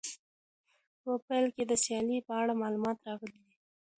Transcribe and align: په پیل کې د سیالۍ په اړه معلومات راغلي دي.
په 1.01 1.11
پیل 1.27 1.45
کې 1.55 1.63
د 1.67 1.73
سیالۍ 1.83 2.19
په 2.27 2.33
اړه 2.41 2.53
معلومات 2.61 2.97
راغلي 3.07 3.39
دي. 3.45 3.53